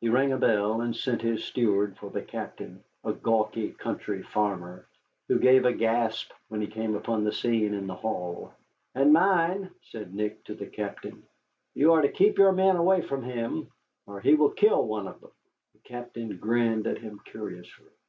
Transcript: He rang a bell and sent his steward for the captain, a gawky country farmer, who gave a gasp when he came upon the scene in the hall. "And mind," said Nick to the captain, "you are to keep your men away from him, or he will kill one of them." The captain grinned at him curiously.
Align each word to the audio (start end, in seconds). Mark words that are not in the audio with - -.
He 0.00 0.08
rang 0.08 0.32
a 0.32 0.38
bell 0.38 0.80
and 0.80 0.96
sent 0.96 1.22
his 1.22 1.44
steward 1.44 1.96
for 1.98 2.10
the 2.10 2.20
captain, 2.20 2.82
a 3.04 3.12
gawky 3.12 3.70
country 3.70 4.20
farmer, 4.24 4.88
who 5.28 5.38
gave 5.38 5.64
a 5.64 5.72
gasp 5.72 6.32
when 6.48 6.60
he 6.60 6.66
came 6.66 6.96
upon 6.96 7.22
the 7.22 7.30
scene 7.30 7.72
in 7.72 7.86
the 7.86 7.94
hall. 7.94 8.52
"And 8.96 9.12
mind," 9.12 9.70
said 9.82 10.12
Nick 10.14 10.42
to 10.46 10.54
the 10.56 10.66
captain, 10.66 11.22
"you 11.74 11.92
are 11.92 12.02
to 12.02 12.08
keep 12.10 12.38
your 12.38 12.50
men 12.50 12.74
away 12.74 13.02
from 13.02 13.22
him, 13.22 13.70
or 14.04 14.18
he 14.20 14.34
will 14.34 14.50
kill 14.50 14.84
one 14.84 15.06
of 15.06 15.20
them." 15.20 15.30
The 15.74 15.80
captain 15.90 16.38
grinned 16.38 16.88
at 16.88 16.98
him 16.98 17.20
curiously. 17.24 17.86